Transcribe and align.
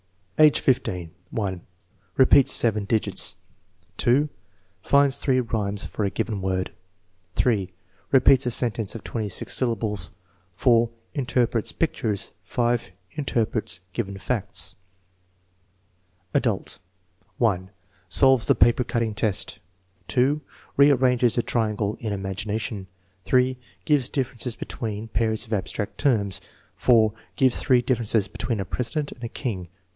Ayr. 0.39 0.51
in:! 1.37 1.61
Repeats 2.17 2.51
seven 2.51 2.85
digits. 2.85 3.35
* 3.69 3.97
Kinds 3.99 5.19
thre< 5.19 5.39
rhymes 5.41 5.85
for 5.85 6.03
a 6.03 6.09
given 6.09 6.41
word. 6.41 6.71
3, 7.35 7.71
HepeaU 8.11 8.47
a 8.47 8.49
.sentence 8.49 8.95
of 8.95 9.03
twenty 9.03 9.29
six 9.29 9.53
syllables* 9.55 10.13
4. 10.55 10.89
Interprets 11.13 11.71
pictures. 11.71 12.33
/>. 12.73 12.91
Interprets 13.11 13.81
given 13.93 14.17
facts. 14.17 14.73
THE 16.31 16.41
BINET 16.41 16.45
SIMON 16.45 16.55
METHOD 16.63 16.67
39 16.69 16.79
Adult: 16.79 16.79
1. 17.37 17.69
Solves 18.09 18.47
the 18.47 18.55
paper 18.55 18.83
cutting 18.83 19.13
test. 19.13 19.59
%. 20.09 20.41
Rearranges 20.75 21.37
a 21.37 21.43
triangle 21.43 21.95
in 21.99 22.11
imagination. 22.11 22.87
3. 23.25 23.59
Gives 23.85 24.09
differences 24.09 24.55
between 24.55 25.09
pairs 25.09 25.45
of 25.45 25.53
abstract 25.53 25.99
terms. 25.99 26.41
4. 26.75 27.13
Gives 27.35 27.59
three 27.59 27.83
differences 27.83 28.27
between 28.27 28.59
a 28.59 28.65
president 28.65 29.11
and 29.11 29.23
a 29.23 29.29
king. 29.29 29.67